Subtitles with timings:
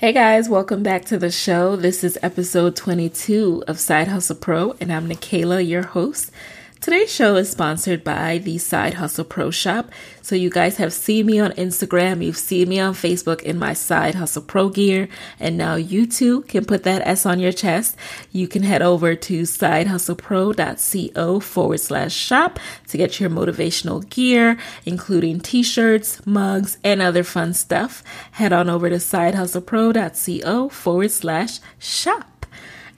[0.00, 1.76] Hey guys, welcome back to the show.
[1.76, 6.30] This is episode 22 of Side Hustle Pro, and I'm Nicaila, your host.
[6.80, 9.90] Today's show is sponsored by the Side Hustle Pro Shop.
[10.22, 13.74] So, you guys have seen me on Instagram, you've seen me on Facebook in my
[13.74, 15.06] Side Hustle Pro gear,
[15.38, 17.96] and now you too can put that S on your chest.
[18.32, 22.58] You can head over to sidehustlepro.co forward slash shop
[22.88, 24.56] to get your motivational gear,
[24.86, 28.02] including t shirts, mugs, and other fun stuff.
[28.30, 32.46] Head on over to sidehustlepro.co forward slash shop.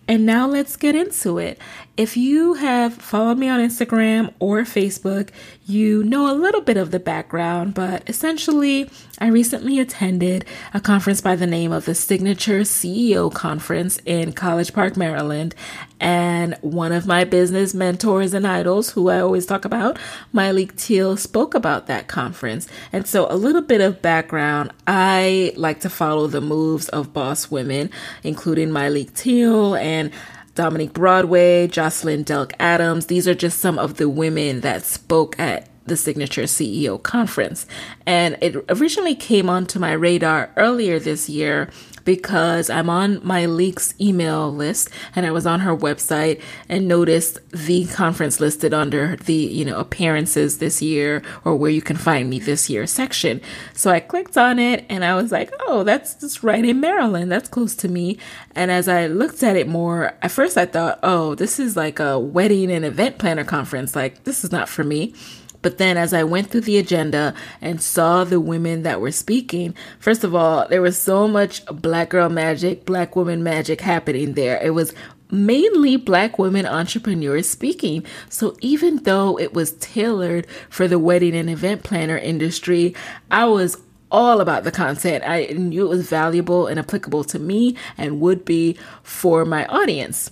[0.08, 1.58] And now let's get into it.
[1.94, 5.28] If you have followed me on Instagram or Facebook,
[5.66, 11.20] you know a little bit of the background, but essentially, I recently attended a conference
[11.20, 15.54] by the name of the Signature CEO Conference in College Park, Maryland.
[16.00, 19.98] And one of my business mentors and idols, who I always talk about,
[20.34, 22.68] Myleik Teele, spoke about that conference.
[22.90, 27.50] And so, a little bit of background I like to follow the moves of boss
[27.50, 27.90] women,
[28.22, 30.10] including Myleik Teele and
[30.54, 33.06] Dominique Broadway, Jocelyn Delk Adams.
[33.06, 37.66] These are just some of the women that spoke at the Signature CEO conference.
[38.06, 41.70] And it originally came onto my radar earlier this year
[42.04, 47.86] because I'm on Myleik's email list and I was on her website and noticed the
[47.86, 52.38] conference listed under the, you know, appearances this year or where you can find me
[52.38, 53.40] this year section.
[53.74, 57.30] So I clicked on it and I was like, oh, that's just right in Maryland.
[57.30, 58.18] That's close to me.
[58.54, 61.98] And as I looked at it more, at first I thought, oh, this is like
[61.98, 63.94] a wedding and event planner conference.
[63.96, 65.14] Like, this is not for me.
[65.62, 69.74] But then as I went through the agenda and saw the women that were speaking,
[69.98, 74.60] first of all, there was so much black girl magic, black woman magic happening there.
[74.62, 74.92] It was
[75.30, 78.04] mainly black women entrepreneurs speaking.
[78.28, 82.94] So even though it was tailored for the wedding and event planner industry,
[83.30, 83.78] I was
[84.10, 85.24] all about the content.
[85.26, 90.30] I knew it was valuable and applicable to me and would be for my audience.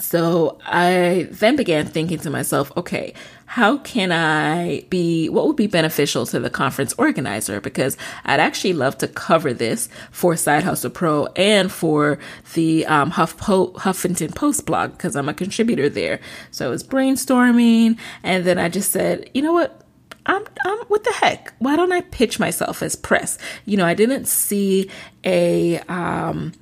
[0.00, 3.14] So I then began thinking to myself, okay,
[3.46, 7.60] how can I be, what would be beneficial to the conference organizer?
[7.60, 12.18] Because I'd actually love to cover this for Side Hustle Pro and for
[12.54, 16.20] the um, Huff po- Huffington Post blog because I'm a contributor there.
[16.50, 19.80] So I was brainstorming and then I just said, you know what?
[20.26, 21.52] I'm, I'm, what the heck?
[21.58, 23.36] Why don't I pitch myself as press?
[23.66, 24.90] You know, I didn't see
[25.22, 26.52] a, um,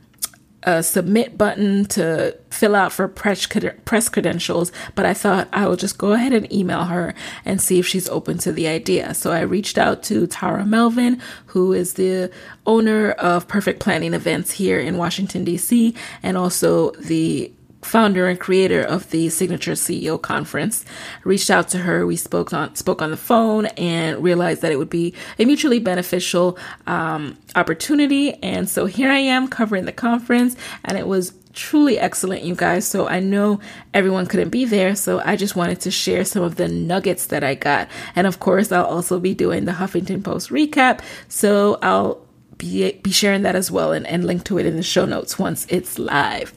[0.64, 3.46] a submit button to fill out for press,
[3.84, 7.14] press credentials, but I thought I will just go ahead and email her
[7.44, 9.14] and see if she's open to the idea.
[9.14, 12.30] So I reached out to Tara Melvin, who is the
[12.66, 17.52] owner of Perfect Planning Events here in Washington, D.C., and also the
[17.82, 20.84] founder and creator of the Signature CEO conference,
[21.24, 22.06] reached out to her.
[22.06, 25.78] We spoke on spoke on the phone and realized that it would be a mutually
[25.78, 28.34] beneficial um, opportunity.
[28.34, 32.86] And so here I am covering the conference, and it was truly excellent, you guys.
[32.86, 33.60] So I know
[33.92, 37.44] everyone couldn't be there, so I just wanted to share some of the nuggets that
[37.44, 37.88] I got.
[38.16, 41.00] And of course, I'll also be doing the Huffington Post recap.
[41.28, 42.22] So I'll
[42.58, 45.38] be, be sharing that as well and, and link to it in the show notes
[45.38, 46.54] once it's live.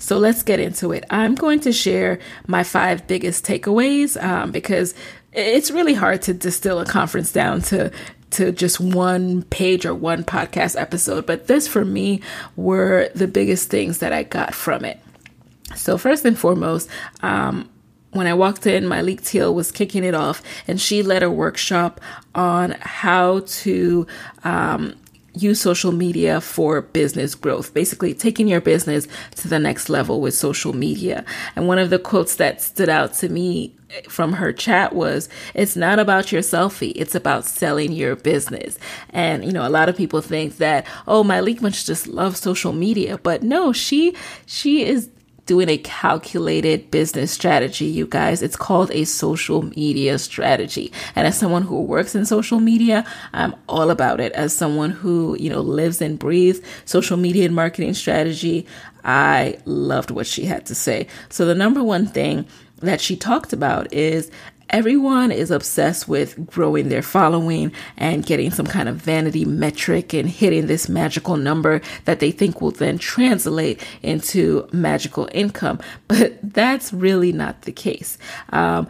[0.00, 1.04] So let's get into it.
[1.10, 2.18] I'm going to share
[2.48, 4.94] my five biggest takeaways um, because
[5.32, 7.92] it's really hard to distill a conference down to
[8.30, 12.20] to just one page or one podcast episode, but this for me
[12.54, 15.00] were the biggest things that I got from it.
[15.74, 16.88] So first and foremost,
[17.22, 17.68] um,
[18.12, 22.00] when I walked in, Myleik Teele was kicking it off, and she led a workshop
[22.34, 24.06] on how to
[24.44, 24.94] um,
[25.34, 30.34] use social media for business growth, basically taking your business to the next level with
[30.34, 31.24] social media.
[31.56, 35.28] And one of the quotes that stood out to me eh, from her chat was
[35.54, 38.78] it's not about your selfie it's about selling your business
[39.10, 42.72] and you know a lot of people think that oh Myleik must just love social
[42.72, 44.14] media but no she
[44.46, 45.08] she is
[45.50, 48.40] doing a calculated business strategy, you guys.
[48.40, 50.92] It's called a social media strategy.
[51.16, 54.30] And as someone who works in social media, I'm all about it.
[54.34, 58.64] As someone who, you know, lives and breathes social media and marketing strategy,
[59.02, 61.08] I loved what she had to say.
[61.30, 62.46] So the number one thing
[62.76, 64.30] that she talked about is
[64.70, 70.28] everyone is obsessed with growing their following and getting some kind of vanity metric and
[70.28, 75.78] hitting this magical number that they think will then translate into magical income.
[76.08, 78.18] But that's really not the case.
[78.50, 78.88] Um,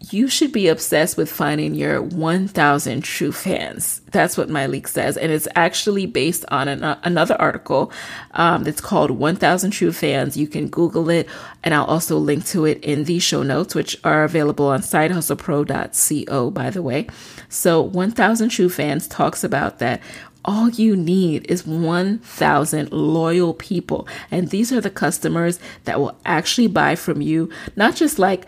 [0.00, 4.00] you should be obsessed with finding your 1000 true fans.
[4.12, 5.16] That's what Myleik says.
[5.16, 7.92] And it's actually based on an, uh, another article
[8.32, 10.36] um, that's called 1000 True Fans.
[10.36, 11.28] You can Google it,
[11.64, 16.50] and I'll also link to it in the show notes, which are available on sidehustlepro.co,
[16.50, 17.08] by the way.
[17.48, 20.00] So, 1000 True Fans talks about that
[20.44, 24.08] all you need is 1,000 loyal people.
[24.30, 28.46] And these are the customers that will actually buy from you, not just like,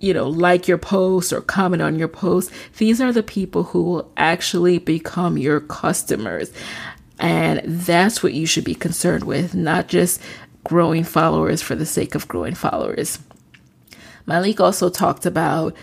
[0.00, 2.50] you know, like your post or comment on your post.
[2.78, 6.50] These are the people who will actually become your customers.
[7.18, 10.20] And that's what you should be concerned with, not just
[10.64, 13.18] growing followers for the sake of growing followers.
[14.26, 15.74] Myleik also talked about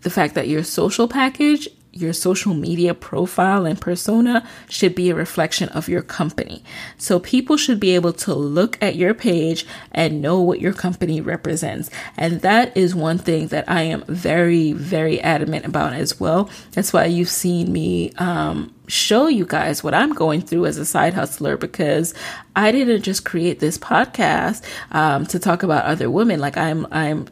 [0.00, 5.14] the fact that your social package your social media profile and persona should be a
[5.14, 6.62] reflection of your company.
[6.98, 11.20] So people should be able to look at your page and know what your company
[11.20, 11.90] represents.
[12.16, 16.48] And that is one thing that I am very, very adamant about as well.
[16.72, 20.84] That's why you've seen me, um, show you guys what I'm going through as a
[20.84, 22.12] side hustler because
[22.56, 26.40] I didn't just create this podcast um, to talk about other women.
[26.40, 27.28] Like I'm, I'm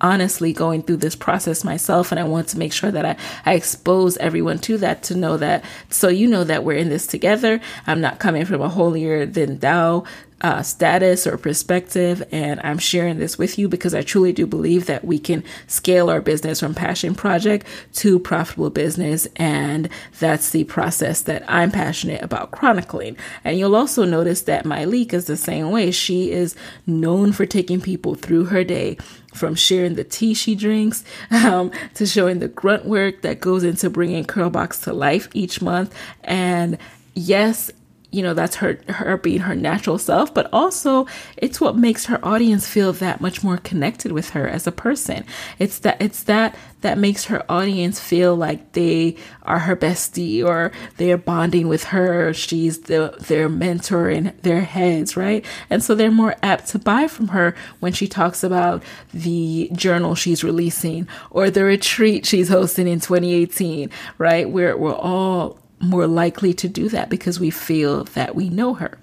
[0.00, 3.54] honestly going through this process myself and I want to make sure that I, I
[3.54, 7.60] expose everyone to that to know that so you know that we're in this together.
[7.86, 10.04] I'm not coming from a holier than thou
[10.42, 14.86] uh, status or perspective, and I'm sharing this with you because I truly do believe
[14.86, 19.88] that we can scale our business from passion project to profitable business, and
[20.18, 23.16] that's the process that I'm passionate about chronicling.
[23.44, 25.90] And you'll also notice that Myleik is the same way.
[25.90, 26.54] She is
[26.86, 28.98] known for taking people through her day
[29.32, 33.88] from sharing the tea she drinks um, to showing the grunt work that goes into
[33.88, 35.94] bringing Curlbox to life each month.
[36.24, 36.78] And
[37.14, 37.70] yes,
[38.10, 41.06] you know that's her her being her natural self but also
[41.36, 45.24] it's what makes her audience feel that much more connected with her as a person.
[45.58, 50.72] It's that it's that that makes her audience feel like they are her bestie or
[50.98, 52.32] they're bonding with her.
[52.32, 55.44] She's the their mentor in their heads right?
[55.70, 58.82] And so they're more apt to buy from her when she talks about
[59.12, 64.48] the journal she's releasing or the retreat she's hosting in 2018 right?
[64.48, 68.98] We're we're all more likely to do that because we feel that we know her.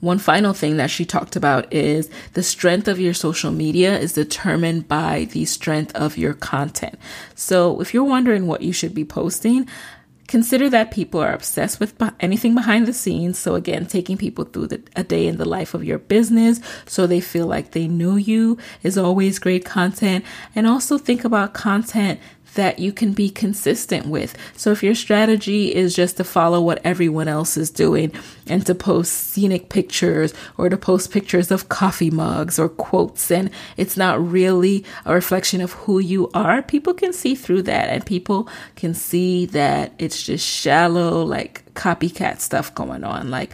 [0.00, 4.12] One final thing that she talked about is the strength of your social media is
[4.12, 6.98] determined by the strength of your content.
[7.34, 9.66] So if you're wondering what you should be posting,
[10.26, 13.38] consider that people are obsessed with anything behind the scenes.
[13.38, 17.06] So again, taking people through the, a day in the life of your business so
[17.06, 20.24] they feel like they know you is always great content.
[20.54, 22.20] And also think about content
[22.56, 24.36] that you can be consistent with.
[24.56, 28.12] So if your strategy is just to follow what everyone else is doing
[28.46, 33.50] and to post scenic pictures or to post pictures of coffee mugs or quotes and
[33.76, 38.04] it's not really a reflection of who you are, people can see through that and
[38.04, 43.30] people can see that it's just shallow, like copycat stuff going on.
[43.30, 43.52] Like,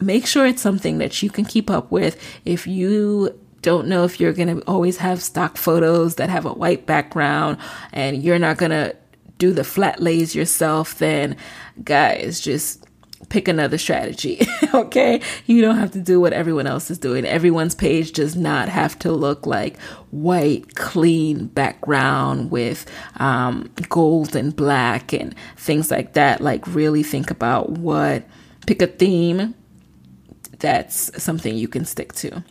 [0.00, 2.20] make sure it's something that you can keep up with.
[2.44, 6.52] If you don't know if you're going to always have stock photos that have a
[6.52, 7.58] white background
[7.92, 8.94] and you're not going to
[9.38, 11.36] do the flat lays yourself, then
[11.84, 12.84] guys, just
[13.28, 14.46] pick another strategy.
[14.74, 15.20] okay.
[15.46, 17.24] You don't have to do what everyone else is doing.
[17.24, 19.78] Everyone's page does not have to look like
[20.10, 22.86] white, clean background with
[23.16, 26.40] um, gold and black and things like that.
[26.40, 28.24] Like, really think about what,
[28.66, 29.54] pick a theme
[30.58, 32.42] that's something you can stick to.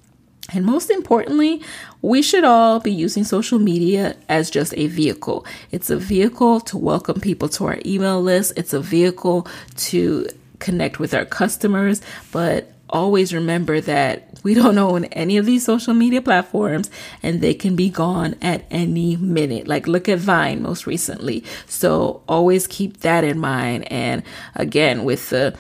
[0.54, 1.62] And most importantly,
[2.02, 5.46] we should all be using social media as just a vehicle.
[5.72, 10.28] It's a vehicle to welcome people to our email list, it's a vehicle to
[10.60, 12.02] connect with our customers,
[12.32, 16.90] but always remember that we don't own any of these social media platforms
[17.22, 19.68] and they can be gone at any minute.
[19.68, 21.44] Like look at Vine most recently.
[21.66, 23.92] So always keep that in mind.
[23.92, 24.24] And
[24.56, 25.58] again, with the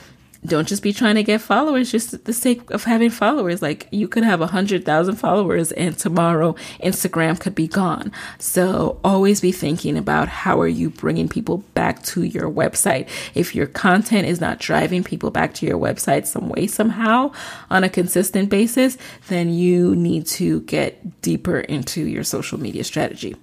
[0.48, 3.62] don't just be trying to get followers just the sake of having followers.
[3.62, 8.12] Like you could have a hundred thousand followers and tomorrow Instagram could be gone.
[8.40, 13.10] So always be thinking about how are you bringing people back to your website.
[13.36, 17.32] If your content is not driving people back to your website some way, somehow
[17.70, 23.36] on a consistent basis, then you need to get deeper into your social media strategy.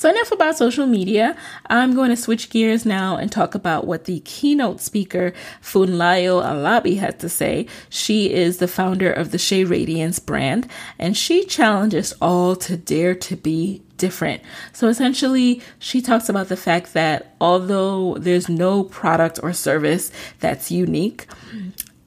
[0.00, 1.36] So, enough about social media.
[1.66, 6.96] I'm going to switch gears now and talk about what the keynote speaker, Funlayo Alabi,
[6.96, 7.66] had to say.
[7.90, 13.14] She is the founder of the Shea Radiance brand, and she challenges all to dare
[13.16, 14.40] to be different.
[14.72, 20.70] So essentially, she talks about the fact that although there's no product or service that's
[20.70, 21.26] unique,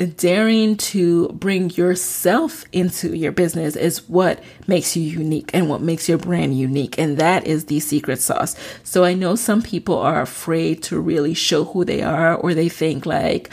[0.08, 6.08] daring to bring yourself into your business is what makes you unique and what makes
[6.08, 6.98] your brand unique.
[6.98, 8.56] And that is the secret sauce.
[8.84, 12.70] So I know some people are afraid to really show who they are, or they
[12.70, 13.50] think like,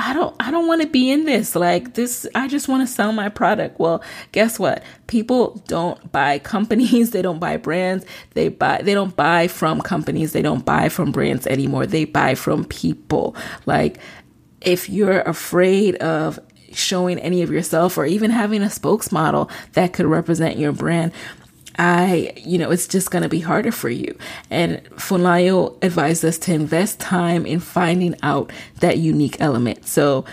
[0.00, 1.56] I don't I don't want to be in this.
[1.56, 3.80] Like this I just want to sell my product.
[3.80, 4.84] Well, guess what?
[5.08, 8.04] People don't buy companies, they don't buy brands.
[8.34, 11.86] They buy they don't buy from companies, they don't buy from brands anymore.
[11.86, 13.34] They buy from people.
[13.66, 13.98] Like
[14.60, 16.38] if you're afraid of
[16.72, 21.12] showing any of yourself or even having a spokesmodel that could represent your brand,
[21.78, 24.18] I, you know, it's just going to be harder for you.
[24.50, 29.86] And Funlayo advised us to invest time in finding out that unique element.
[29.86, 30.24] So,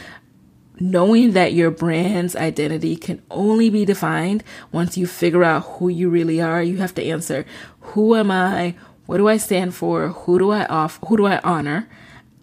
[0.77, 6.09] knowing that your brand's identity can only be defined once you figure out who you
[6.09, 7.45] really are, you have to answer,
[7.79, 8.75] who am I?
[9.05, 10.09] What do I stand for?
[10.09, 10.99] Who do I off?
[11.07, 11.87] Who do I honor?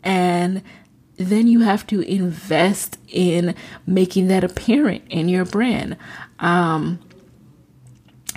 [0.02, 0.62] And
[1.16, 3.54] then you have to invest in
[3.86, 5.96] making that apparent in your brand.
[6.38, 7.00] Um,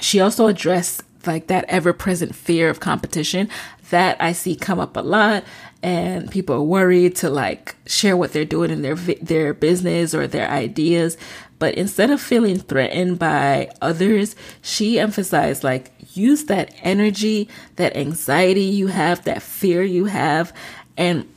[0.01, 3.49] she also addressed like that ever present fear of competition
[3.89, 5.43] that I see come up a lot
[5.81, 10.27] and people are worried to like share what they're doing in their their business or
[10.27, 11.17] their ideas
[11.57, 18.61] but instead of feeling threatened by others she emphasized like use that energy that anxiety
[18.61, 20.53] you have that fear you have
[20.97, 21.27] and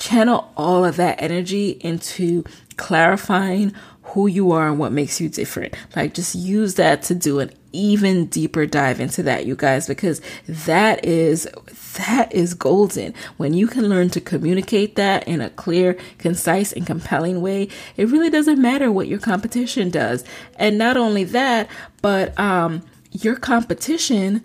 [0.00, 2.42] channel all of that energy into
[2.76, 5.74] clarifying who you are and what makes you different.
[5.94, 10.20] Like just use that to do an even deeper dive into that, you guys, because
[10.48, 11.48] that is
[11.94, 13.14] that is golden.
[13.36, 18.08] When you can learn to communicate that in a clear, concise, and compelling way, it
[18.08, 20.24] really doesn't matter what your competition does.
[20.56, 21.68] And not only that,
[22.02, 24.42] but um your competition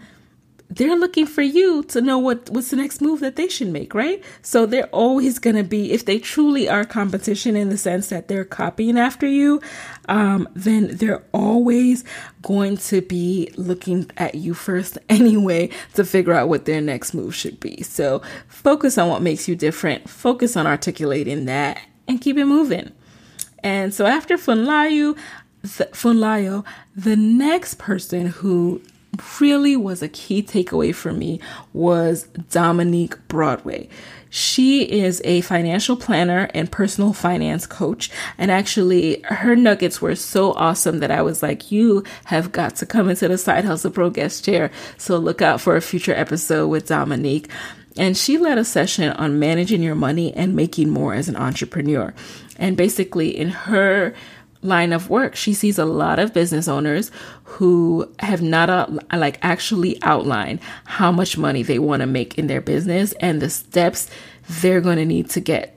[0.70, 3.94] they're looking for you to know what what's the next move that they should make,
[3.94, 4.24] right?
[4.42, 8.28] So they're always going to be if they truly are competition in the sense that
[8.28, 9.62] they're copying after you,
[10.10, 12.04] um, then they're always
[12.42, 17.36] going to be looking at you first anyway to figure out what their next move
[17.36, 17.84] should be.
[17.84, 20.10] So focus on what makes you different.
[20.10, 22.92] Focus on articulating that and keep it moving.
[23.64, 25.18] And so after Funlayo,
[25.62, 26.64] the, Funlayo,
[26.96, 28.82] the next person who
[29.40, 31.40] really was a key takeaway for me
[31.74, 33.90] was Dominique Broadway.
[34.30, 38.12] She is a financial planner and personal finance coach.
[38.38, 42.86] And actually, her nuggets were so awesome that I was like, you have got to
[42.86, 44.72] come into the Side Hustle Pro guest chair.
[44.98, 47.50] So look out for a future episode with Dominique.
[47.98, 52.14] And she led a session on managing your money and making more as an entrepreneur.
[52.58, 54.14] And basically, in her
[54.66, 55.36] line of work.
[55.36, 57.12] She sees a lot of business owners
[57.44, 62.48] who have not uh, like actually outlined how much money they want to make in
[62.48, 64.10] their business and the steps
[64.50, 65.76] they're going to need to get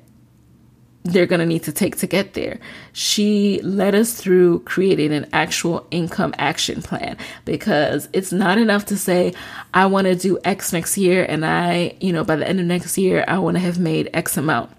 [1.05, 2.59] they're going to need to take to get there.
[2.93, 8.97] She led us through creating an actual income action plan because it's not enough to
[8.97, 9.33] say,
[9.73, 12.67] I want to do X next year and I, you know, by the end of
[12.67, 14.71] next year, I want to have made X amount.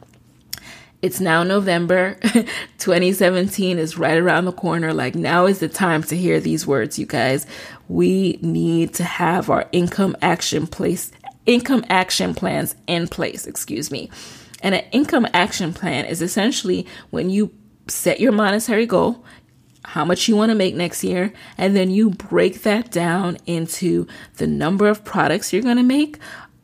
[1.02, 2.16] It's now November.
[2.78, 4.94] 2017 is right around the corner.
[4.94, 7.48] Like, now is the time to hear these words, you guys.
[7.88, 11.12] We need to have our income action place,
[11.46, 14.10] income action plans in place, excuse me.
[14.62, 17.52] And an income action plan is essentially when you
[17.88, 19.24] set your monetary goal,
[19.86, 24.06] how much you want to make next year, and then you break that down into
[24.36, 26.20] the number of products you're going to make.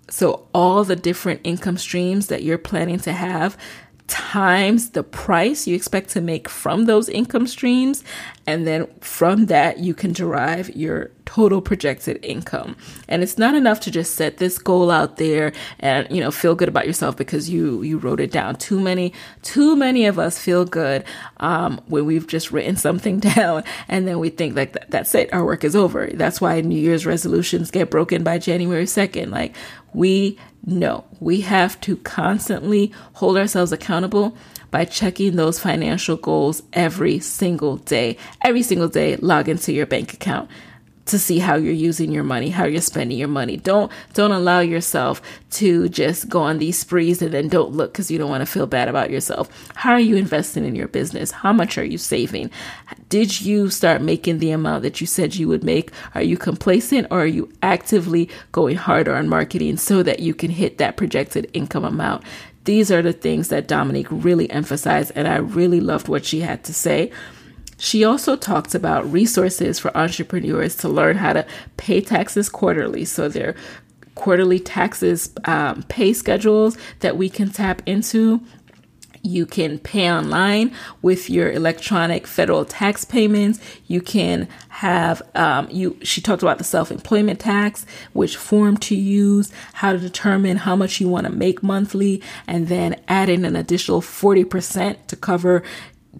[0.08, 3.58] So, all the different income streams that you're planning to have
[4.08, 8.04] times the price you expect to make from those income streams.
[8.48, 12.78] And then from that, you can derive your total projected income.
[13.08, 16.54] And it's not enough to just set this goal out there and, you know, feel
[16.54, 18.58] good about yourself because you, you wrote it down.
[18.58, 21.04] Too many, too many of us feel good,
[21.38, 25.34] um, when we've just written something down and then we think like that's it.
[25.34, 26.08] Our work is over.
[26.14, 29.32] That's why New Year's resolutions get broken by January 2nd.
[29.32, 29.56] Like
[29.94, 34.36] we no, we have to constantly hold ourselves accountable
[34.72, 38.18] by checking those financial goals every single day.
[38.44, 40.50] Every single day, log into your bank account.
[41.06, 43.58] To see how you're using your money, how you're spending your money.
[43.58, 45.22] Don't don't allow yourself
[45.52, 48.46] to just go on these sprees and then don't look cuz you don't want to
[48.46, 49.50] feel bad about yourself.
[49.76, 51.32] How are you investing in your business?
[51.32, 52.50] How much are you saving?
[53.10, 55.92] Did you start making the amount that you said you would make?
[56.16, 60.52] Are you complacent or are you actively going harder on marketing so that you can
[60.52, 62.24] hit that projected income amount?
[62.66, 66.64] These are the things that Dominique really emphasized and I really loved what she had
[66.64, 67.12] to say.
[67.78, 71.46] She also talks about resources for entrepreneurs to learn how to
[71.78, 73.06] pay taxes quarterly.
[73.06, 73.56] So their
[74.16, 78.42] quarterly taxes um, pay schedules that we can tap into.
[79.22, 83.60] You can pay online with your electronic federal tax payments.
[83.88, 85.98] You can have um, you.
[86.04, 91.02] She talked about the self-employment tax, which form to use, how to determine how much
[91.02, 95.64] you want to make monthly, and then add in an additional forty percent to cover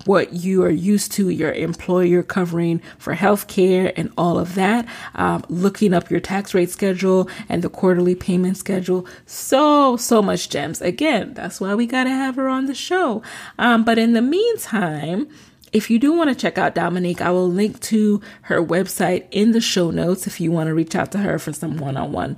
[0.04, 5.44] what you are used to your employer covering for healthcare and all of that, um,
[5.50, 9.08] looking up your tax rate schedule and the quarterly payment schedule.
[9.26, 10.82] So, so much gems.
[10.82, 13.24] Again, that's why we got to have her on the show.
[13.58, 15.28] Um, but in the meantime,
[15.76, 19.52] if you do want to check out Dominique, I will link to her website in
[19.52, 22.14] the show notes if you want to reach out to her for some one on
[22.14, 22.38] one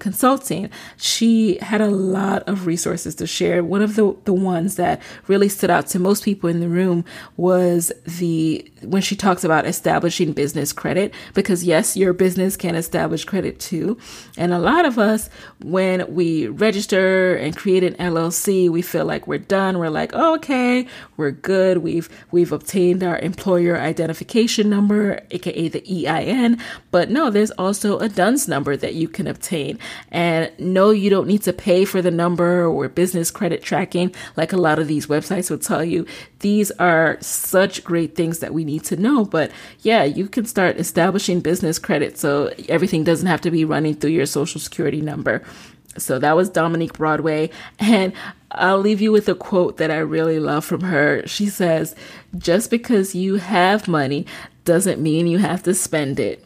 [0.00, 0.68] consulting.
[0.96, 3.62] She had a lot of resources to share.
[3.62, 7.04] One of the, the ones that really stood out to most people in the room
[7.36, 13.24] was the when she talks about establishing business credit, because yes, your business can establish
[13.24, 13.96] credit too.
[14.36, 15.30] And a lot of us,
[15.62, 19.78] when we register and create an LLC, we feel like we're done.
[19.78, 21.78] We're like, oh, okay, we're good.
[21.78, 26.58] We've we've obtained our employer identification number, aka the EIN.
[26.90, 29.78] But no, there's also a DUNS number that you can obtain.
[30.10, 34.54] And no, you don't need to pay for the number or business credit tracking like
[34.54, 36.06] a lot of these websites will tell you.
[36.40, 39.26] These are such great things that we need to know.
[39.26, 43.94] But yeah, you can start establishing business credit so everything doesn't have to be running
[43.94, 45.42] through your social security number.
[45.98, 47.50] So that was Dominique Broadway.
[47.78, 48.12] And
[48.50, 51.26] I'll leave you with a quote that I really love from her.
[51.26, 51.94] She says,
[52.36, 54.26] Just because you have money
[54.64, 56.44] doesn't mean you have to spend it.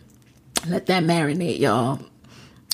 [0.67, 2.00] Let that marinate, y'all.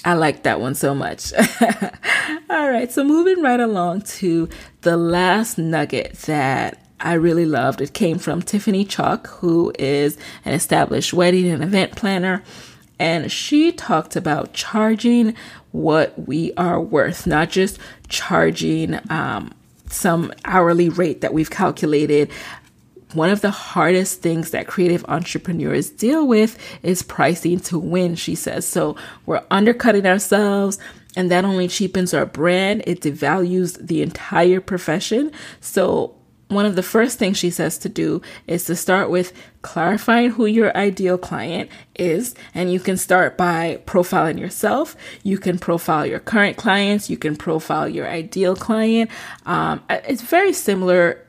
[0.04, 1.32] I like that one so much.
[2.50, 4.48] All right, so moving right along to
[4.82, 7.80] the last nugget that I really loved.
[7.80, 12.42] It came from Tiffany Chalk, who is an established wedding and event planner.
[12.98, 15.34] And she talked about charging
[15.72, 19.52] what we are worth, not just charging um,
[19.88, 22.30] some hourly rate that we've calculated.
[23.12, 28.34] One of the hardest things that creative entrepreneurs deal with is pricing to win, she
[28.34, 28.66] says.
[28.66, 30.78] So we're undercutting ourselves
[31.16, 32.82] and that only cheapens our brand.
[32.86, 35.30] It devalues the entire profession.
[35.60, 36.14] So
[36.54, 40.46] one of the first things she says to do is to start with clarifying who
[40.46, 42.34] your ideal client is.
[42.54, 44.96] And you can start by profiling yourself.
[45.22, 47.10] You can profile your current clients.
[47.10, 49.10] You can profile your ideal client.
[49.46, 51.20] Um, it's very similar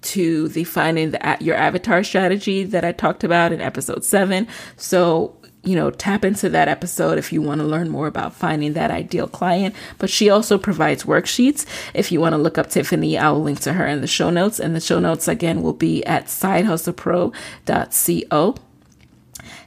[0.00, 4.46] to the finding the, your avatar strategy that I talked about in episode seven.
[4.76, 8.74] So you know, tap into that episode if you want to learn more about finding
[8.74, 9.74] that ideal client.
[9.98, 11.66] But she also provides worksheets.
[11.94, 14.60] If you want to look up Tiffany, I'll link to her in the show notes.
[14.60, 18.54] And the show notes again will be at sidehustlepro.co.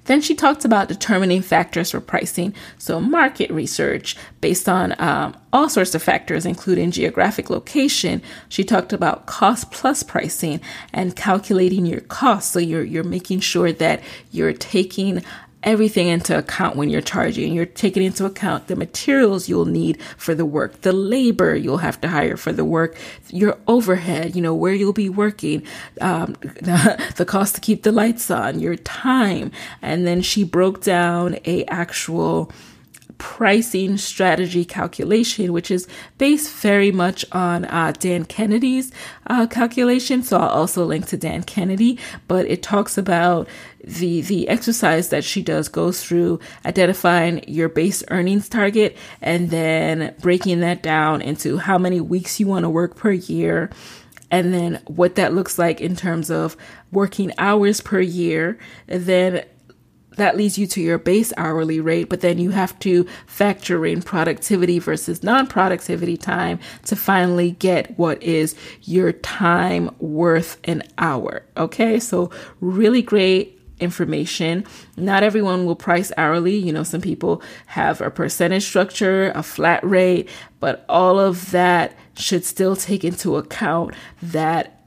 [0.06, 2.54] Then she talked about determining factors for pricing.
[2.77, 8.21] So, market research based on um, all sorts of factors, including geographic location.
[8.49, 10.60] She talked about cost plus pricing
[10.91, 12.51] and calculating your costs.
[12.51, 14.01] So, you're, you're making sure that
[14.32, 15.23] you're taking
[15.63, 17.54] everything into account when you're charging.
[17.54, 22.02] You're taking into account the materials you'll need for the work, the labor you'll have
[22.02, 22.95] to hire for the work,
[23.30, 25.63] your overhead, you know, where you'll be working,
[26.00, 29.52] um, the cost to keep the lights on, your time.
[29.82, 32.52] And then she broke down a actual
[33.21, 38.91] pricing strategy calculation, which is based very much on uh, Dan Kennedy's
[39.27, 40.23] uh, calculation.
[40.23, 43.47] So I'll also link to Dan Kennedy, but it talks about
[43.84, 50.15] the the exercise that she does goes through identifying your base earnings target and then
[50.19, 53.69] breaking that down into how many weeks you want to work per year
[54.31, 56.57] and then what that looks like in terms of
[56.91, 58.57] working hours per year
[58.88, 59.43] then
[60.17, 64.02] that leads you to your base hourly rate, but then you have to factor in
[64.02, 71.43] productivity versus non productivity time to finally get what is your time worth an hour.
[71.58, 74.65] Okay, so really great information.
[74.95, 76.56] Not everyone will price hourly.
[76.56, 81.97] You know, some people have a percentage structure, a flat rate, but all of that
[82.15, 84.81] should still take into account that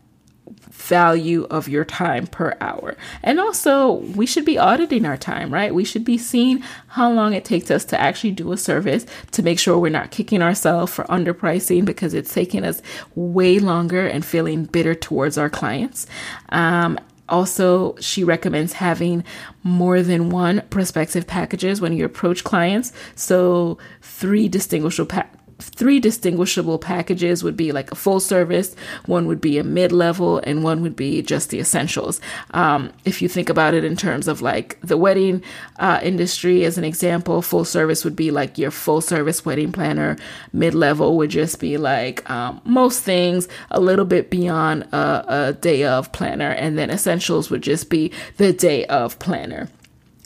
[0.84, 2.96] value of your time per hour.
[3.22, 5.74] And also, we should be auditing our time, right?
[5.74, 9.42] We should be seeing how long it takes us to actually do a service to
[9.42, 12.82] make sure we're not kicking ourselves for underpricing because it's taking us
[13.14, 16.06] way longer and feeling bitter towards our clients.
[16.50, 19.24] Um, also, she recommends having
[19.62, 22.92] more than one prospective packages when you approach clients.
[23.14, 25.28] So, three distinguishable pa-
[25.70, 28.74] three distinguishable packages would be like a full service,
[29.06, 32.20] one would be a mid level, and one would be just the essentials.
[32.52, 35.42] Um, if you think about it in terms of like the wedding
[35.78, 40.16] uh, industry, as an example, full service would be like your full service wedding planner,
[40.52, 45.52] mid level would just be like um, most things a little bit beyond a, a
[45.52, 49.68] day of planner, and then essentials would just be the day of planner.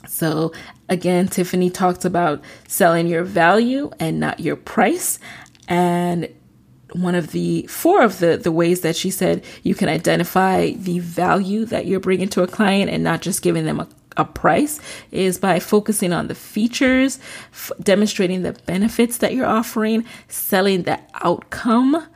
[0.07, 0.53] So,
[0.88, 5.18] again, Tiffany talked about selling your value and not your price.
[5.68, 6.29] And
[6.92, 10.98] one of the four of the the ways that she said you can identify the
[11.01, 14.81] value that you're bringing to a client and not just giving them a, a price
[15.11, 17.18] is by focusing on the features,
[17.53, 22.07] f- demonstrating the benefits that you're offering, selling the outcome,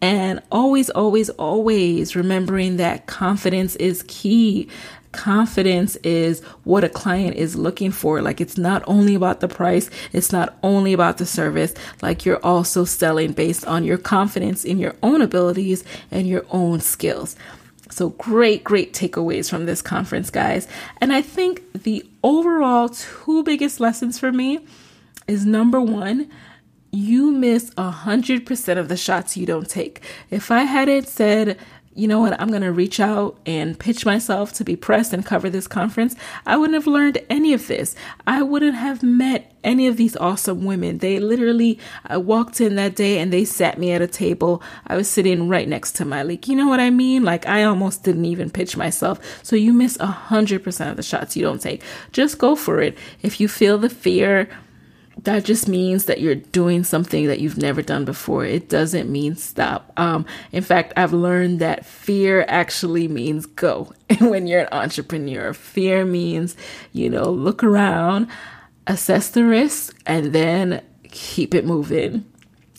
[0.00, 4.68] and always, always, always remembering that confidence is key
[5.12, 8.20] confidence is what a client is looking for.
[8.20, 11.74] Like it's not only about the price, it's not only about the service.
[12.00, 16.80] Like you're also selling based on your confidence in your own abilities and your own
[16.80, 17.36] skills.
[17.90, 20.66] So great, great takeaways from this conference, guys.
[21.00, 24.60] And I think the overall two biggest lessons for me
[25.28, 26.30] is number one,
[26.90, 30.02] you miss a hundred percent of the shots you don't take.
[30.30, 31.58] If I hadn't said
[31.94, 35.24] you know what, I'm going to reach out and pitch myself to be pressed and
[35.24, 37.94] cover this conference, I wouldn't have learned any of this.
[38.26, 40.98] I wouldn't have met any of these awesome women.
[40.98, 44.62] They literally, I walked in that day and they sat me at a table.
[44.86, 46.48] I was sitting right next to Myleik.
[46.48, 47.24] You know what I mean?
[47.24, 49.20] Like I almost didn't even pitch myself.
[49.44, 51.82] So you miss a hundred percent of the shots you don't take.
[52.12, 52.96] Just go for it.
[53.22, 54.48] If you feel the fear,
[55.18, 58.44] that just means that you're doing something that you've never done before.
[58.44, 59.92] It doesn't mean stop.
[59.96, 63.92] Um, in fact, I've learned that fear actually means go.
[64.12, 66.54] And when you're an entrepreneur, fear means,
[66.92, 68.28] you know, look around,
[68.86, 72.26] assess the risk, and then keep it moving.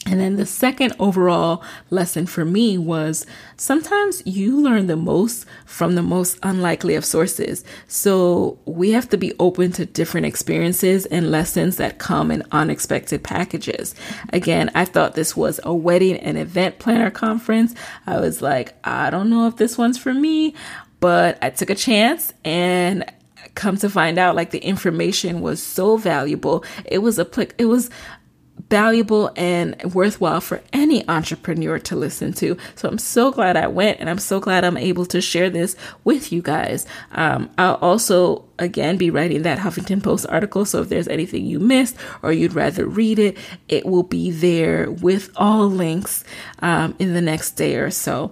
[0.06, 5.96] And then the second overall lesson for me was sometimes you learn the most from
[5.96, 7.64] the most unlikely of sources.
[7.88, 13.24] So we have to be open to different experiences and lessons that come in unexpected
[13.24, 13.96] packages.
[14.34, 17.74] Again, I thought this was a wedding and event planner conference.
[18.06, 20.54] I was like, I don't know if this one's for me,
[21.00, 23.06] but I took a chance and
[23.56, 27.90] come to find out like the information was so valuable it was a it was
[28.70, 32.58] valuable and worthwhile for any entrepreneur to listen to.
[32.76, 35.76] So I'm so glad I went and I'm so glad I'm able to share this
[36.04, 36.86] with you guys.
[37.12, 40.66] Um, I'll also, again, be writing that Huffington Post article.
[40.66, 43.38] So if there's anything you missed or you'd rather read it,
[43.68, 46.24] it will be there with all links
[46.60, 48.32] um, in the next day or so.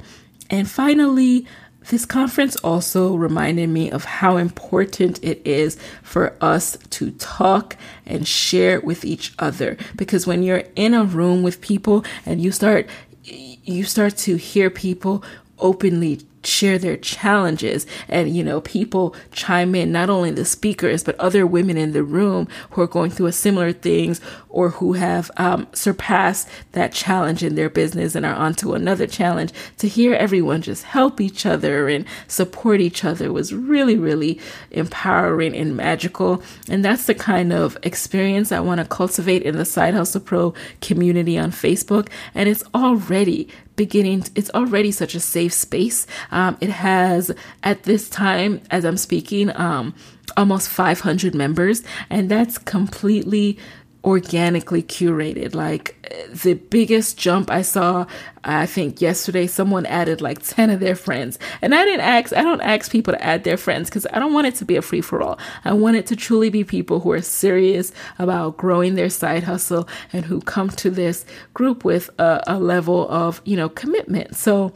[0.49, 1.47] And finally,
[1.89, 8.27] this conference also reminded me of how important it is for us to talk and
[8.27, 9.77] share with each other.
[9.95, 12.87] Because when you're in a room with people and you start
[13.23, 15.23] you start to hear people
[15.59, 16.21] openly
[16.61, 17.87] share their challenges.
[18.07, 22.03] And you know people chime in not only the speakers but other women in the
[22.03, 27.55] room who are going through similar things or who have um, surpassed that challenge in
[27.55, 29.51] their business and are onto another challenge.
[29.77, 35.55] To hear everyone just help each other and support each other was really really empowering
[35.55, 36.43] and magical.
[36.69, 40.53] And that's the kind of experience i want to cultivate in the side hustle pro
[40.79, 42.07] community on facebook.
[42.35, 46.07] And it's already beginning it's already such a safe space.
[46.31, 47.31] Um, it has
[47.63, 49.93] at this time as i'm speaking um,
[50.37, 53.57] almost 500 members and that's completely
[54.03, 55.53] organically curated.
[55.53, 55.95] Like
[56.43, 58.05] the biggest jump I saw,
[58.43, 61.37] I think yesterday, someone added like 10 of their friends.
[61.61, 64.33] And I didn't ask, I don't ask people to add their friends because I don't
[64.33, 65.37] want it to be a free for all.
[65.63, 69.87] I want it to truly be people who are serious about growing their side hustle
[70.11, 74.35] and who come to this group with a, a level of, you know, commitment.
[74.35, 74.73] So,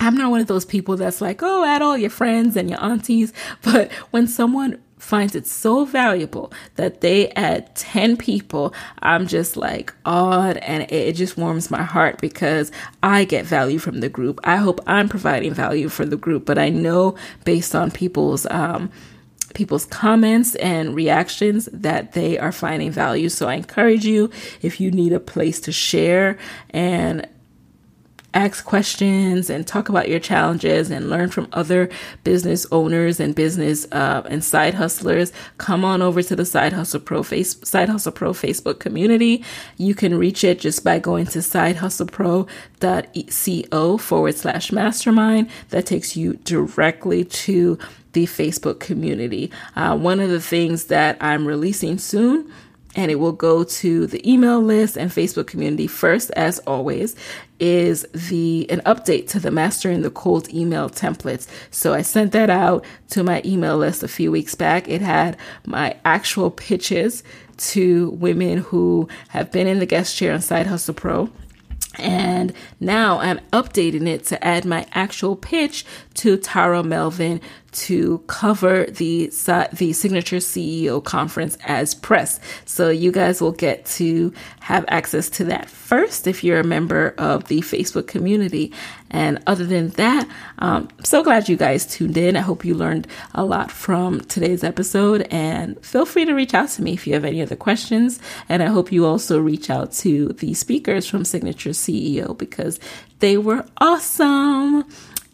[0.00, 2.82] I'm not one of those people that's like, oh, add all your friends and your
[2.82, 3.32] aunties.
[3.62, 9.92] But when someone finds it so valuable that they add 10 people, I'm just like
[10.04, 14.40] awed and it just warms my heart because I get value from the group.
[14.44, 18.90] I hope I'm providing value for the group, but I know based on people's, um,
[19.52, 23.28] people's comments and reactions that they are finding value.
[23.28, 24.30] So I encourage you
[24.62, 26.38] if you need a place to share
[26.70, 27.28] and
[28.34, 31.88] ask questions and talk about your challenges and learn from other
[32.24, 37.00] business owners and business uh, and side hustlers, come on over to the Side Hustle
[37.00, 39.42] Pro face Side Hustle Pro Facebook community.
[39.76, 45.48] You can reach it just by going to sidehustlepro.co forward slash mastermind.
[45.70, 47.78] That takes you directly to
[48.12, 49.50] the Facebook community.
[49.76, 52.50] Uh, one of the things that I'm releasing soon
[52.96, 57.16] and it will go to the email list and Facebook community first, as always,
[57.58, 61.48] is the an update to the mastering the cold email templates.
[61.70, 64.88] So I sent that out to my email list a few weeks back.
[64.88, 67.22] It had my actual pitches
[67.56, 71.30] to women who have been in the guest chair on Side Hustle Pro
[71.98, 77.40] and now I'm updating it to add my actual pitch to Tara Melvin
[77.74, 79.26] to cover the
[79.72, 82.40] the signature CEO conference as press.
[82.64, 87.14] So you guys will get to have access to that first if you're a member
[87.18, 88.72] of the Facebook community.
[89.10, 92.36] And other than that, um, so glad you guys tuned in.
[92.36, 95.28] I hope you learned a lot from today's episode.
[95.30, 98.18] And feel free to reach out to me if you have any other questions.
[98.48, 102.80] And I hope you also reach out to the speakers from Signature CEO because
[103.20, 104.84] they were awesome.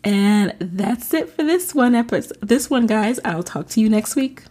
[0.02, 2.38] And that's it for this one episode.
[2.40, 3.20] This one, guys.
[3.24, 4.42] I'll talk to you next week.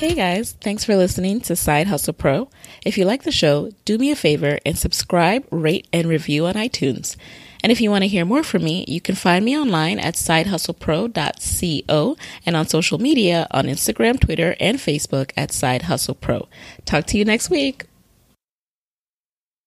[0.00, 2.48] Hey guys, thanks for listening to Side Hustle Pro.
[2.86, 6.54] If you like the show, do me a favor and subscribe, rate, and review on
[6.54, 7.16] iTunes.
[7.62, 10.14] And if you want to hear more from me, you can find me online at
[10.14, 16.48] sidehustlepro.co and on social media on Instagram, Twitter, and Facebook at Side Hustle Pro.
[16.86, 17.84] Talk to you next week.